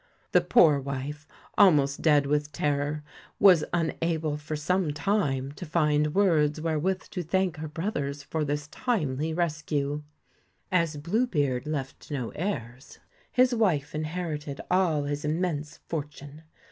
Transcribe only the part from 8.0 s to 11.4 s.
for this timely rescue. As Blue